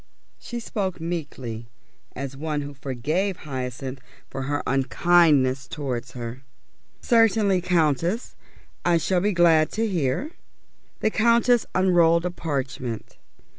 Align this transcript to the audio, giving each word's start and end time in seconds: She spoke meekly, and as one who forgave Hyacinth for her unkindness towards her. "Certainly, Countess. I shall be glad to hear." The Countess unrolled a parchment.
She 0.39 0.59
spoke 0.59 0.99
meekly, 0.99 1.67
and 2.13 2.25
as 2.25 2.35
one 2.35 2.61
who 2.61 2.73
forgave 2.73 3.37
Hyacinth 3.37 4.01
for 4.31 4.41
her 4.49 4.63
unkindness 4.65 5.67
towards 5.67 6.13
her. 6.13 6.41
"Certainly, 7.01 7.61
Countess. 7.61 8.35
I 8.83 8.97
shall 8.97 9.21
be 9.21 9.31
glad 9.31 9.69
to 9.73 9.87
hear." 9.87 10.31
The 11.01 11.11
Countess 11.11 11.67
unrolled 11.75 12.25
a 12.25 12.31
parchment. 12.31 13.19